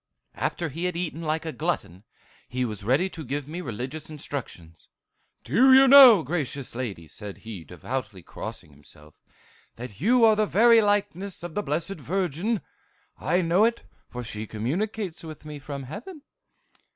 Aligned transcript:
"After 0.33 0.69
he 0.69 0.85
had 0.85 0.97
eaten 0.97 1.21
like 1.21 1.45
a 1.45 1.51
glutton, 1.51 2.03
he 2.49 2.65
was 2.65 2.83
ready 2.83 3.07
to 3.11 3.23
give 3.23 3.47
me 3.47 3.61
religious 3.61 4.09
instruction. 4.09 4.73
'Do 5.43 5.73
you 5.75 5.87
know, 5.87 6.23
gracious 6.23 6.73
lady,' 6.73 7.07
said 7.07 7.37
he, 7.45 7.63
devoutly 7.63 8.23
crossing 8.23 8.71
himself, 8.71 9.13
'that 9.75 10.01
you 10.01 10.25
are 10.25 10.35
the 10.35 10.47
very 10.47 10.81
likeness 10.81 11.43
of 11.43 11.53
the 11.53 11.61
Blessed 11.61 11.99
Virgin? 12.01 12.61
I 13.19 13.41
know 13.41 13.63
it, 13.63 13.83
for 14.09 14.23
she 14.23 14.47
communicates 14.47 15.23
with 15.23 15.45
me 15.45 15.59
from 15.59 15.83
heaven. 15.83 16.23